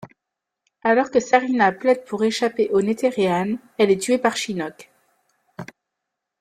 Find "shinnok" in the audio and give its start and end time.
4.35-4.89